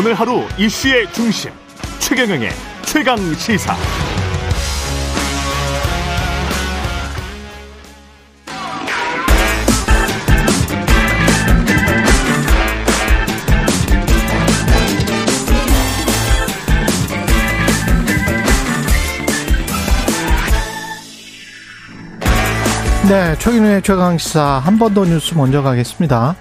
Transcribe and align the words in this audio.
오늘 0.00 0.14
하루 0.14 0.48
이슈의 0.56 1.12
중심 1.12 1.50
최경영의 1.98 2.48
최강 2.86 3.18
시사. 3.34 3.76
네, 23.08 23.36
최근의 23.38 23.82
최강시사 23.82 24.62
한 24.64 24.78
번 24.78 24.94
더 24.94 25.04
뉴스 25.04 25.34
먼저 25.34 25.62
가겠습니다. 25.62 26.36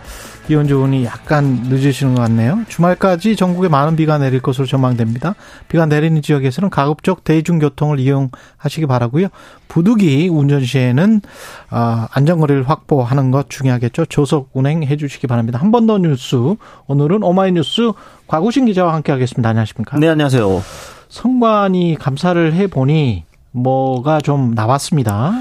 기온 0.49 0.67
좋으니 0.67 1.05
약간 1.05 1.61
늦으시는 1.69 2.15
것 2.15 2.21
같네요. 2.23 2.63
주말까지 2.67 3.35
전국에 3.35 3.67
많은 3.67 3.95
비가 3.95 4.17
내릴 4.17 4.41
것으로 4.41 4.65
전망됩니다. 4.65 5.35
비가 5.67 5.85
내리는 5.85 6.19
지역에서는 6.23 6.71
가급적 6.71 7.23
대중교통을 7.23 7.99
이용하시기 7.99 8.87
바라고요. 8.87 9.27
부득이 9.67 10.27
운전 10.27 10.65
시에는 10.65 11.21
아, 11.69 12.07
안전거리를 12.13 12.67
확보하는 12.67 13.29
것 13.29 13.51
중요하겠죠. 13.51 14.07
조속 14.07 14.49
운행해 14.53 14.97
주시기 14.97 15.27
바랍니다. 15.27 15.59
한 15.59 15.69
번 15.69 15.85
더 15.85 15.99
뉴스 15.99 16.35
오늘은 16.87 17.21
오마이뉴스 17.21 17.91
과구신 18.25 18.65
기자와 18.65 18.95
함께하겠습니다. 18.95 19.47
안녕하십니까? 19.49 19.99
네, 19.99 20.07
안녕하세요. 20.09 20.63
선관위 21.09 21.95
감사를 21.95 22.53
해 22.53 22.65
보니 22.65 23.23
뭐가 23.51 24.19
좀 24.19 24.55
나왔습니다. 24.55 25.31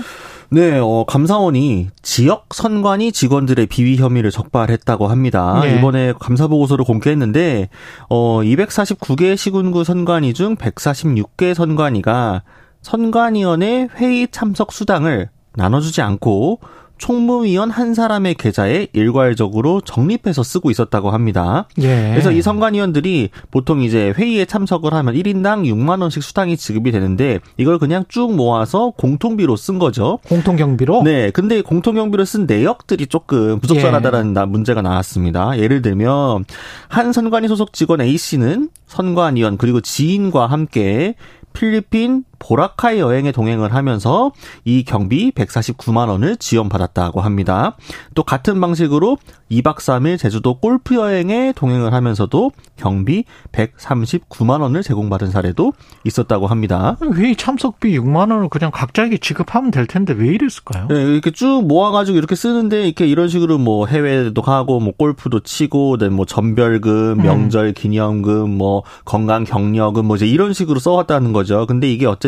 네, 0.50 0.78
어, 0.78 1.04
감사원이 1.06 1.88
지역 2.00 2.54
선관위 2.54 3.12
직원들의 3.12 3.66
비위 3.66 3.96
혐의를 3.96 4.30
적발했다고 4.30 5.06
합니다. 5.08 5.60
네. 5.62 5.76
이번에 5.76 6.14
감사 6.18 6.46
보고서를 6.46 6.86
공개했는데 6.86 7.68
어 8.08 8.40
249개 8.42 9.36
시군구 9.36 9.84
선관위 9.84 10.32
중 10.32 10.56
146개 10.56 11.52
선관위가 11.52 12.42
선관위원회 12.80 13.88
회의 13.96 14.28
참석 14.30 14.72
수당을 14.72 15.28
나눠주지 15.54 16.00
않고 16.00 16.60
총무위원 16.98 17.70
한 17.70 17.94
사람의 17.94 18.34
계좌에 18.34 18.88
일괄적으로 18.92 19.80
적립해서 19.80 20.42
쓰고 20.42 20.70
있었다고 20.70 21.10
합니다. 21.10 21.66
예. 21.80 22.10
그래서 22.10 22.30
이 22.32 22.42
선관위원들이 22.42 23.30
보통 23.50 23.80
이제 23.82 24.12
회의에 24.16 24.44
참석을 24.44 24.92
하면 24.92 25.14
1인당 25.14 25.64
6만 25.64 26.00
원씩 26.02 26.22
수당이 26.22 26.56
지급이 26.56 26.90
되는데 26.90 27.38
이걸 27.56 27.78
그냥 27.78 28.04
쭉 28.08 28.34
모아서 28.34 28.90
공통비로 28.96 29.56
쓴 29.56 29.78
거죠. 29.78 30.18
공통경비로 30.28 31.02
네. 31.04 31.30
근데 31.30 31.62
공통경비를 31.62 32.26
쓴 32.26 32.46
내역들이 32.46 33.06
조금 33.06 33.60
부적절하다라는 33.60 34.32
나- 34.32 34.46
문제가 34.46 34.82
나왔습니다. 34.82 35.58
예를 35.58 35.82
들면 35.82 36.44
한 36.88 37.12
선관위 37.12 37.48
소속 37.48 37.72
직원 37.72 38.00
A 38.00 38.16
씨는 38.18 38.70
선관위원 38.86 39.56
그리고 39.56 39.80
지인과 39.80 40.46
함께 40.46 41.14
필리핀 41.52 42.24
보라카이 42.38 42.98
여행에 42.98 43.32
동행을 43.32 43.74
하면서 43.74 44.32
이 44.64 44.84
경비 44.84 45.32
149만 45.32 46.08
원을 46.08 46.36
지원받았다고 46.36 47.20
합니다. 47.20 47.76
또 48.14 48.22
같은 48.22 48.60
방식으로 48.60 49.18
2박 49.50 49.76
3일 49.76 50.18
제주도 50.18 50.58
골프 50.58 50.94
여행에 50.94 51.52
동행을 51.56 51.92
하면서도 51.92 52.52
경비 52.76 53.24
139만 53.52 54.60
원을 54.60 54.82
제공받은 54.82 55.30
사례도 55.30 55.72
있었다고 56.04 56.46
합니다. 56.46 56.96
회의 57.14 57.34
참석비 57.34 57.98
6만 57.98 58.30
원을 58.30 58.48
그냥 58.48 58.70
각자에게 58.72 59.18
지급하면 59.18 59.70
될 59.70 59.86
텐데 59.86 60.12
왜 60.12 60.28
이랬을까요? 60.28 60.88
네, 60.88 61.02
이렇게 61.02 61.30
쭉 61.30 61.64
모아가지고 61.66 62.18
이렇게 62.18 62.34
쓰는데 62.34 62.84
이렇게 62.84 63.06
이런 63.06 63.28
식으로 63.28 63.58
뭐 63.58 63.86
해외도 63.86 64.42
가고 64.42 64.80
뭐 64.80 64.92
골프도 64.96 65.40
치고, 65.40 65.96
네, 65.98 66.08
뭐 66.08 66.24
전별금, 66.26 67.18
명절 67.18 67.72
기념금, 67.72 68.50
뭐 68.50 68.82
건강 69.04 69.44
격려금, 69.44 70.06
뭐 70.06 70.16
이제 70.16 70.26
이런 70.26 70.52
식으로 70.52 70.78
써왔다는 70.78 71.32
거죠. 71.32 71.66
근데 71.66 71.90
이게 71.90 72.06
어쨌든 72.06 72.27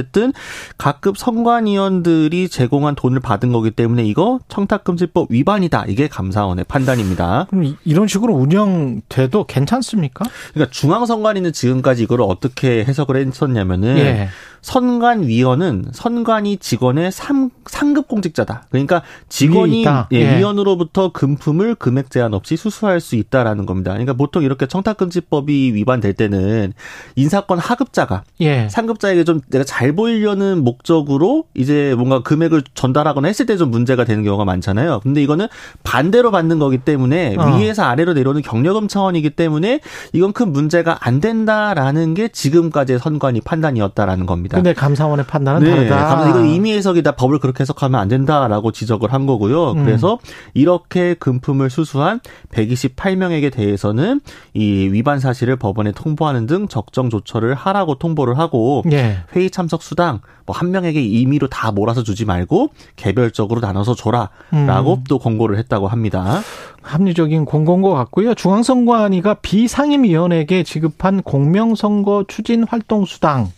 각급 0.78 1.16
선관위원들이 1.18 2.48
제공한 2.48 2.94
돈을 2.94 3.20
받은 3.20 3.52
거기 3.52 3.70
때문에 3.70 4.04
이거 4.04 4.40
청탁금지법 4.48 5.28
위반이다. 5.30 5.84
이게 5.88 6.08
감사원의 6.08 6.64
판단입니다. 6.68 7.46
그럼 7.50 7.64
이- 7.64 7.76
이런 7.84 8.08
식으로 8.08 8.34
운영돼도 8.34 9.44
괜찮습니까? 9.44 10.24
그러니까 10.54 10.70
중앙선관위는 10.72 11.52
지금까지 11.52 12.02
이거를 12.04 12.24
어떻게 12.28 12.84
해석을 12.84 13.16
했었냐면은 13.16 13.98
예. 13.98 14.28
선관위원은 14.62 15.86
선관위 15.92 16.56
직원의 16.58 17.12
삼, 17.12 17.50
상급 17.66 18.08
공직자다. 18.08 18.64
그러니까 18.70 19.02
직원이. 19.28 19.84
예, 20.12 20.16
예. 20.16 20.38
위원으로부터 20.38 21.12
금품을 21.12 21.76
금액 21.76 22.10
제한 22.10 22.34
없이 22.34 22.56
수수할 22.56 23.00
수 23.00 23.14
있다라는 23.16 23.66
겁니다. 23.66 23.92
그러니까 23.92 24.14
보통 24.14 24.42
이렇게 24.42 24.66
청탁금지법이 24.66 25.74
위반될 25.74 26.14
때는 26.14 26.72
인사권 27.16 27.58
하급자가 27.58 28.24
예. 28.40 28.68
상급자에게 28.68 29.24
좀 29.24 29.40
내가 29.50 29.64
잘 29.64 29.94
보이려는 29.94 30.64
목적으로 30.64 31.44
이제 31.54 31.94
뭔가 31.96 32.22
금액을 32.22 32.62
전달하거나 32.74 33.28
했을 33.28 33.46
때 33.46 33.60
좀 33.60 33.70
문제가 33.70 34.04
되는 34.04 34.24
경우가 34.24 34.44
많잖아요. 34.46 35.00
근데 35.02 35.22
이거는 35.22 35.46
반대로 35.82 36.30
받는 36.30 36.58
거기 36.58 36.78
때문에 36.78 37.36
어. 37.36 37.56
위에서 37.58 37.82
아래로 37.82 38.14
내려오는 38.14 38.40
경력금 38.40 38.88
차원이기 38.88 39.30
때문에 39.30 39.80
이건 40.14 40.32
큰 40.32 40.52
문제가 40.52 40.96
안 41.00 41.20
된다라는 41.20 42.14
게 42.14 42.28
지금까지의 42.28 42.98
선관위 43.00 43.42
판단이었다라는 43.42 44.24
겁니다. 44.26 44.49
근데 44.56 44.72
감사원의 44.72 45.26
판단은 45.26 45.62
네, 45.62 45.88
다르다. 45.88 46.28
이건 46.28 46.46
임의 46.46 46.76
해석이다. 46.76 47.12
법을 47.12 47.38
그렇게 47.40 47.62
해석하면 47.62 48.00
안 48.00 48.08
된다라고 48.08 48.72
지적을 48.72 49.12
한 49.12 49.26
거고요. 49.26 49.72
음. 49.72 49.84
그래서 49.84 50.18
이렇게 50.54 51.14
금품을 51.14 51.70
수수한 51.70 52.20
128명에게 52.52 53.52
대해서는 53.52 54.20
이 54.54 54.88
위반 54.92 55.18
사실을 55.18 55.56
법원에 55.56 55.92
통보하는 55.92 56.46
등 56.46 56.68
적정 56.68 57.10
조처를 57.10 57.54
하라고 57.54 57.96
통보를 57.96 58.38
하고 58.38 58.82
예. 58.92 59.18
회의 59.34 59.50
참석 59.50 59.82
수당 59.82 60.20
뭐 60.46 60.60
한 60.60 60.70
명에게 60.72 61.00
임의로 61.02 61.48
다 61.48 61.72
몰아서 61.72 62.02
주지 62.02 62.24
말고 62.26 62.70
개별적으로 62.96 63.60
나눠서 63.60 63.94
줘라라고 63.94 64.94
음. 64.94 65.04
또 65.08 65.18
권고를 65.18 65.56
했다고 65.58 65.88
합니다. 65.88 66.40
합리적인 66.82 67.46
공고인 67.46 67.80
것 67.82 67.94
같고요. 67.94 68.34
중앙선관위가 68.34 69.34
비상임위원에게 69.34 70.62
지급한 70.62 71.22
공명선거 71.22 72.24
추진 72.28 72.64
활동 72.64 73.04
수당 73.06 73.50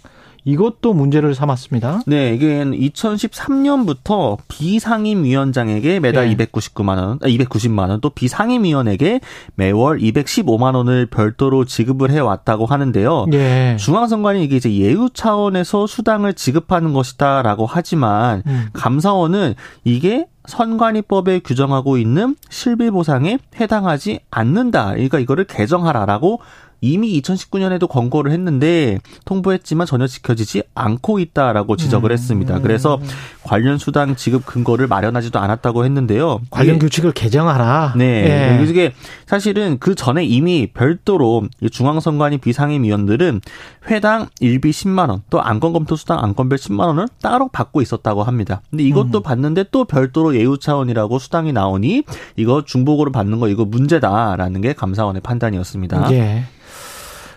이것도 0.45 0.93
문제를 0.93 1.35
삼았습니다. 1.35 2.03
네, 2.07 2.35
이게 2.35 2.65
2013년부터 2.65 4.39
비상임위원장에게 4.49 6.01
매달 6.01 6.31
예. 6.31 6.35
299만 6.35 6.97
원, 6.99 7.19
아, 7.23 7.27
290만 7.27 7.91
원, 7.91 8.01
또 8.01 8.11
비상임위원에게 8.11 9.21
매월 9.55 9.99
215만 9.99 10.75
원을 10.75 11.07
별도로 11.07 11.65
지급을 11.65 12.11
해 12.11 12.19
왔다고 12.19 12.67
하는데요. 12.67 13.27
예. 13.33 13.77
중앙선관위 13.79 14.43
이게 14.43 14.57
이제 14.57 14.73
예우 14.75 15.11
차원에서 15.11 15.87
수당을 15.87 16.35
지급하는 16.35 16.93
것이다라고 16.93 17.67
하지만 17.67 18.43
음. 18.47 18.69
감사원은 18.73 19.55
이게 19.85 20.27
선관위법에 20.47 21.41
규정하고 21.41 21.99
있는 21.99 22.37
실비 22.51 22.91
보상에 22.91 23.39
해당하지 23.61 24.21
않는다. 24.31 24.93
그러니까 24.93 25.19
이거를 25.21 25.45
개정하라라고 25.45 26.41
이미 26.83 27.21
2019년에도 27.23 27.89
권고를 27.89 28.33
했는데 28.33 28.99
통보했지만 29.25 29.87
전혀 29.87 30.09
지켜지지 30.09 30.65
않고 30.75 31.21
있다라고 31.21 31.77
지적을 31.77 32.11
음. 32.11 32.13
했습니다. 32.13 32.59
그래서 32.59 32.99
관련 33.45 33.79
수당 33.79 34.17
지급 34.17 34.45
근거를 34.45 34.89
마련하지도 34.89 35.39
않았다고 35.39 35.85
했는데요. 35.85 36.41
관련 36.51 36.81
규칙을 36.81 37.13
개정하라. 37.13 37.95
네. 37.97 38.59
예. 38.61 38.65
이게 38.65 38.93
사실은 39.27 39.79
그 39.79 39.95
전에 39.95 40.25
이미 40.25 40.69
별도로 40.75 41.45
이 41.61 41.71
중앙선관위 41.71 42.39
비상임위원들은 42.39 43.41
회당 43.89 44.29
일비 44.41 44.71
10만 44.71 45.09
원, 45.09 45.23
또 45.31 45.41
안건 45.41 45.73
검토 45.73 45.95
수당 45.95 46.19
안건별 46.19 46.59
10만 46.59 46.87
원을 46.87 47.07
따로 47.21 47.49
받고 47.49 47.81
있었다고 47.81 48.25
합니다. 48.25 48.61
근데 48.71 48.83
이것도 48.83 49.19
음. 49.19 49.23
받는데 49.23 49.67
또 49.71 49.85
별도로 49.85 50.35
예우 50.35 50.59
차원이라고 50.59 51.21
수당이 51.21 51.53
나오니 51.53 52.03
이거 52.37 52.65
중복으로 52.65 53.13
받는 53.13 53.39
거 53.39 53.49
이거 53.49 53.65
문제다라는 53.65 54.61
게 54.63 54.73
감사원의 54.73 55.23
판단이었습니다. 55.23 56.13
예. 56.13 56.45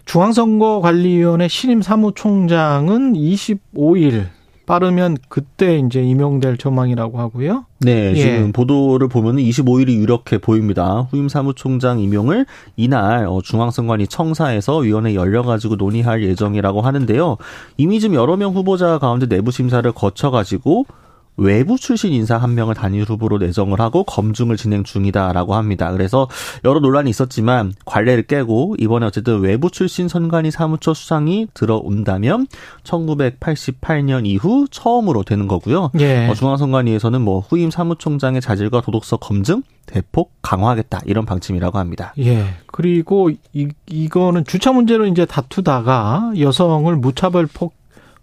중앙선거관리위원회 0.06 1.48
신임 1.48 1.81
사무총장은 1.81 3.13
25일 3.13 4.28
빠르면 4.66 5.18
그때 5.30 5.78
이제 5.78 6.02
임용될 6.02 6.57
전망이라고 6.57 7.19
하고요. 7.19 7.66
네, 7.80 8.12
예. 8.12 8.16
지금 8.16 8.52
보도를 8.52 9.07
보면 9.07 9.38
25일이 9.38 9.90
유력해 9.90 10.40
보입니다. 10.40 11.07
후임 11.12 11.30
사무총장 11.30 12.00
임용을 12.00 12.46
이날 12.75 13.28
어, 13.28 13.42
중앙선관위 13.44 14.07
청사에서 14.07 14.78
위원회 14.78 15.13
열려가지고 15.13 15.75
논의할 15.75 16.24
예정이라고 16.24 16.81
하는데요. 16.81 17.38
이미 17.78 18.00
좀 18.00 18.16
여러 18.16 18.38
명 18.38 18.54
후보자 18.54 18.98
가운데 18.98 19.28
내부 19.28 19.51
심사를 19.51 19.90
거쳐가지고 19.92 20.86
외부 21.38 21.78
출신 21.78 22.14
인사 22.14 22.38
한 22.38 22.56
명을 22.56 22.76
단일 22.76 23.04
후보로 23.04 23.38
내정을 23.40 23.80
하고 23.80 24.04
검증을 24.04 24.58
진행 24.58 24.84
중이다라고 24.84 25.56
합니다. 25.56 25.92
그래서 25.92 26.28
여러 26.64 26.80
논란이 26.80 27.10
있었지만 27.10 27.74
관례를 27.86 28.24
깨고 28.24 28.76
이번에 28.80 29.06
어쨌든 29.06 29.40
외부 29.42 29.70
출신 29.70 30.08
선관위 30.08 30.52
사무처 30.52 30.94
수상이 30.94 31.48
들어온다면 31.54 32.48
1988년 32.84 34.26
이후 34.26 34.68
처음으로 34.70 35.24
되는 35.24 35.48
거고요. 35.48 35.92
예. 36.00 36.28
어, 36.28 36.34
중앙선관위에서는 36.34 37.22
뭐 37.22 37.40
후임 37.40 37.72
사무총장의 37.72 38.42
자질과 38.42 38.82
도덕성 38.82 39.20
검증 39.22 39.64
대폭 39.86 40.32
강화하겠다 40.42 41.02
이런 41.06 41.26
방침이라고 41.26 41.78
합니다. 41.78 42.14
예. 42.20 42.46
그리고 42.68 43.30
이 43.54 43.70
이거는 43.88 44.46
주차 44.46 44.72
문제로 44.72 45.06
이제 45.06 45.26
다투다가 45.26 46.34
여성을 46.40 46.94
무차별 46.96 47.48
폭 47.48 47.74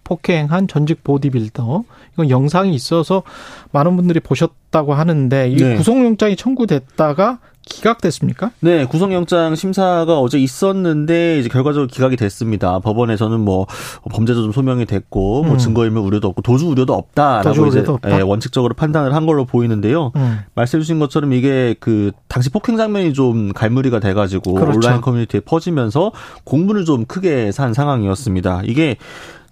폭행한 0.05 0.69
전직 0.69 1.05
보디빌더 1.05 1.85
이건 2.15 2.31
영상이 2.31 2.75
있어서 2.75 3.23
많은 3.71 3.97
분들이 3.97 4.21
보셨다고 4.21 4.95
하는데 4.95 5.51
이 5.51 5.57
네. 5.57 5.77
구속영장이 5.77 6.37
청구됐다가 6.37 7.39
기각됐습니까? 7.65 8.51
네, 8.61 8.85
구속영장 8.85 9.55
심사가 9.55 10.19
어제 10.19 10.39
있었는데 10.39 11.39
이제 11.39 11.49
결과적으로 11.49 11.87
기각이 11.87 12.17
됐습니다. 12.17 12.81
법원에서는 12.81 13.39
뭐 13.41 13.67
범죄자 14.11 14.41
좀 14.41 14.53
소명이 14.53 14.85
됐고 14.87 15.45
뭐 15.45 15.53
음. 15.53 15.59
증거인멸 15.59 16.03
우려도 16.03 16.29
없고 16.29 16.43
도주 16.43 16.67
우려도 16.67 16.93
없다라고 16.93 17.55
도주 17.55 17.79
이제 17.79 17.89
없다? 17.89 18.19
예, 18.19 18.21
원칙적으로 18.21 18.75
판단을 18.75 19.15
한 19.15 19.27
걸로 19.27 19.45
보이는데요. 19.45 20.11
음. 20.17 20.41
말씀해 20.55 20.83
주신 20.83 20.99
것처럼 20.99 21.33
이게 21.33 21.77
그 21.79 22.11
당시 22.27 22.51
폭행 22.51 22.77
장면이 22.77 23.13
좀 23.13 23.53
갈무리가 23.53 24.01
돼가지고 24.01 24.55
그렇죠. 24.55 24.79
온라인 24.79 25.01
커뮤니티에 25.01 25.41
퍼지면서 25.41 26.11
공분을 26.45 26.85
좀 26.85 27.05
크게 27.05 27.53
산 27.53 27.75
상황이었습니다. 27.75 28.63
이게 28.65 28.97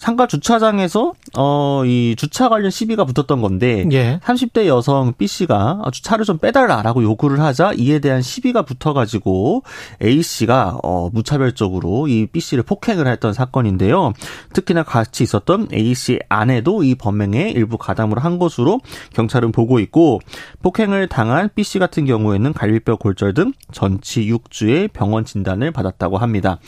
상가 0.00 0.26
주차장에서 0.26 1.12
어 1.36 1.70
이 1.86 2.14
주차 2.16 2.48
관련 2.48 2.70
시비가 2.70 3.04
붙었던 3.04 3.40
건데 3.40 3.86
예. 3.92 4.20
30대 4.22 4.66
여성 4.66 5.12
B 5.16 5.26
씨가 5.26 5.82
주차를 5.92 6.24
좀 6.24 6.38
빼달라라고 6.38 7.02
요구를 7.02 7.40
하자 7.40 7.72
이에 7.76 7.98
대한 7.98 8.22
시비가 8.22 8.62
붙어가지고 8.62 9.62
A 10.02 10.22
씨가 10.22 10.78
어 10.82 11.10
무차별적으로 11.12 12.08
이 12.08 12.26
B 12.26 12.40
씨를 12.40 12.62
폭행을 12.64 13.06
했던 13.06 13.32
사건인데요. 13.32 14.12
특히나 14.52 14.82
같이 14.82 15.22
있었던 15.22 15.68
A 15.72 15.94
씨 15.94 16.18
아내도 16.28 16.82
이 16.82 16.94
범행에 16.94 17.50
일부 17.50 17.78
가담을 17.78 18.18
한 18.24 18.38
것으로 18.38 18.80
경찰은 19.14 19.52
보고 19.52 19.78
있고 19.80 20.20
폭행을 20.62 21.08
당한 21.08 21.50
B 21.54 21.62
씨 21.62 21.78
같은 21.78 22.04
경우에는 22.04 22.52
갈비뼈 22.52 22.96
골절 22.96 23.34
등 23.34 23.52
전치 23.72 24.26
6주의 24.30 24.92
병원 24.92 25.24
진단을 25.24 25.70
받았다고 25.72 26.18
합니다. 26.18 26.58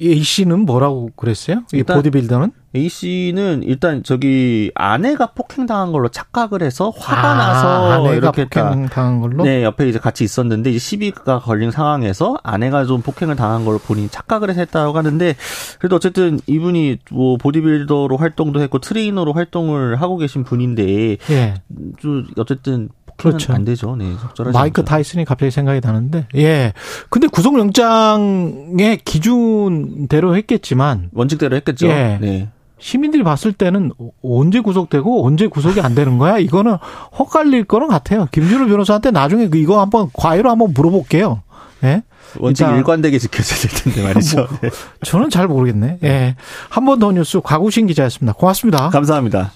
A 0.00 0.22
씨는 0.22 0.60
뭐라고 0.60 1.10
그랬어요? 1.16 1.62
이 1.72 1.82
보디빌더는? 1.82 2.52
A 2.76 2.88
씨는 2.88 3.62
일단 3.64 4.02
저기 4.02 4.70
아내가 4.74 5.28
폭행당한 5.28 5.90
걸로 5.90 6.08
착각을 6.08 6.62
해서 6.62 6.90
화가 6.90 7.30
아, 7.30 7.34
나서 7.34 7.92
아내가 7.92 8.14
이렇게 8.14 8.44
폭행당한 8.44 9.20
걸로? 9.20 9.44
네, 9.44 9.64
옆에 9.64 9.88
이제 9.88 9.98
같이 9.98 10.24
있었는데 10.24 10.70
이제 10.70 10.78
시비가 10.78 11.38
걸린 11.38 11.70
상황에서 11.70 12.36
아내가 12.42 12.84
좀 12.84 13.00
폭행을 13.00 13.36
당한 13.36 13.64
걸로 13.64 13.78
본인이 13.78 14.08
착각을 14.08 14.50
해서 14.50 14.60
했다고 14.60 14.96
하는데 14.96 15.34
그래도 15.78 15.96
어쨌든 15.96 16.40
이분이 16.46 16.98
뭐 17.10 17.38
보디빌더로 17.38 18.16
활동도 18.16 18.60
했고 18.60 18.78
트레이너로 18.78 19.32
활동을 19.32 20.00
하고 20.00 20.18
계신 20.18 20.44
분인데 20.44 21.16
예. 21.30 21.54
좀 21.98 22.26
어쨌든 22.36 22.90
그렇죠. 23.18 23.52
안 23.52 23.64
되죠. 23.64 23.96
네, 23.96 24.14
마이크 24.52 24.84
타이슨이 24.84 25.24
갑자기 25.24 25.50
생각이 25.50 25.80
나는데, 25.82 26.28
예. 26.36 26.72
근데 27.10 27.26
구속영장의 27.26 28.98
기준대로 29.04 30.36
했겠지만 30.36 31.10
원칙대로 31.12 31.56
했겠죠. 31.56 31.88
예. 31.88 32.18
네. 32.20 32.48
시민들이 32.78 33.22
봤을 33.22 33.52
때는 33.52 33.90
언제 34.22 34.60
구속되고 34.60 35.26
언제 35.26 35.46
구속이 35.46 35.80
안 35.80 35.94
되는 35.94 36.18
거야? 36.18 36.38
이거는 36.38 36.76
헛갈릴 37.18 37.64
거는 37.64 37.88
같아요. 37.88 38.28
김준호 38.32 38.66
변호사한테 38.66 39.10
나중에 39.10 39.48
그 39.48 39.58
이거 39.58 39.80
한번 39.80 40.08
과외로 40.12 40.50
한번 40.50 40.72
물어볼게요. 40.74 41.42
예? 41.84 42.02
원칙 42.38 42.64
일관되게 42.76 43.18
지켜져야 43.18 43.58
될 43.60 43.70
텐데 43.70 44.02
말이죠. 44.02 44.36
뭐, 44.60 44.70
저는 45.04 45.30
잘 45.30 45.48
모르겠네. 45.48 45.98
예. 46.04 46.36
한 46.68 46.84
번 46.84 46.98
더 46.98 47.10
뉴스 47.12 47.40
과구신 47.40 47.86
기자였습니다. 47.86 48.32
고맙습니다. 48.34 48.90
감사합니다. 48.90 49.52